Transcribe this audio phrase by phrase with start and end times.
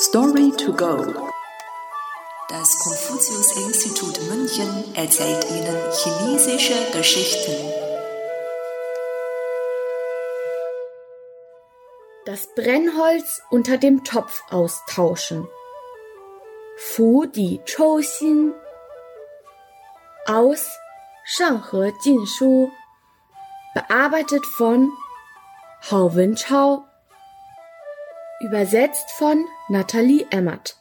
[0.00, 1.12] Story to go.
[2.48, 7.52] Das Konfuzius-Institut München erzählt Ihnen chinesische Geschichten.
[12.26, 15.48] Das Brennholz unter dem Topf austauschen.
[16.76, 18.54] Fu Di Chou Xin
[20.26, 20.64] aus
[21.24, 22.70] Shanghe Jinshu
[23.74, 24.92] bearbeitet von
[25.90, 26.87] Hao Wenchao
[28.40, 30.76] Übersetzt von Nathalie Emmert.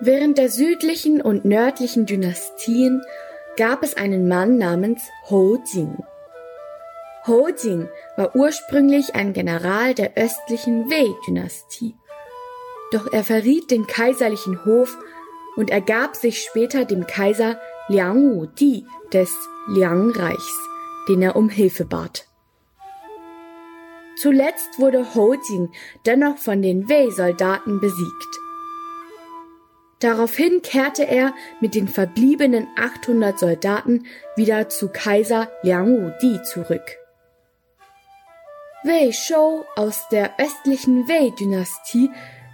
[0.00, 3.02] Während der südlichen und nördlichen Dynastien
[3.58, 5.98] gab es einen Mann namens Ho Jing.
[7.26, 11.94] Ho Jing war ursprünglich ein General der östlichen Wei-Dynastie.
[12.90, 14.96] Doch er verriet den kaiserlichen Hof
[15.56, 20.68] und ergab sich später dem Kaiser Liang Wudi des Liang-Reichs,
[21.10, 22.27] den er um Hilfe bat.
[24.20, 25.36] Zuletzt wurde Ho
[26.04, 28.38] dennoch von den Wei-Soldaten besiegt.
[30.00, 36.96] Daraufhin kehrte er mit den verbliebenen 800 Soldaten wieder zu Kaiser Liang Wudi zurück.
[38.84, 42.10] Wei Shou aus der östlichen Wei-Dynastie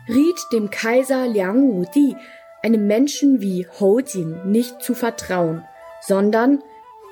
[0.09, 2.15] riet dem Kaiser Liang Wudi,
[2.63, 4.01] einem Menschen wie Ho
[4.45, 5.65] nicht zu vertrauen,
[6.01, 6.63] sondern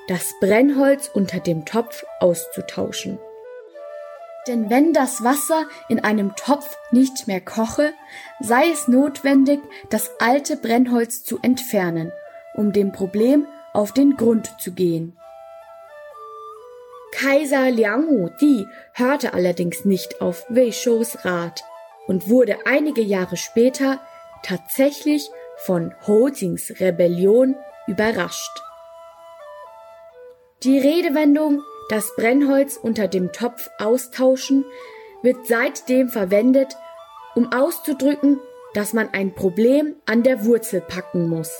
[0.07, 3.19] das Brennholz unter dem Topf auszutauschen.
[4.47, 7.93] Denn wenn das Wasser in einem Topf nicht mehr koche,
[8.41, 12.11] sei es notwendig, das alte Brennholz zu entfernen,
[12.55, 15.17] um dem Problem auf den Grund zu gehen.
[17.13, 21.63] Kaiser Liang Wudi hörte allerdings nicht auf Wei Shous Rat
[22.07, 24.01] und wurde einige Jahre später
[24.43, 27.55] tatsächlich von Ho Jings Rebellion
[27.87, 28.61] überrascht.
[30.63, 34.65] Die Redewendung das Brennholz unter dem Topf austauschen
[35.21, 36.75] wird seitdem verwendet,
[37.35, 38.39] um auszudrücken,
[38.73, 41.51] dass man ein Problem an der Wurzel packen muss.